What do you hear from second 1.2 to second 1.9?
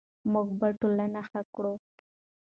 ښه کړو.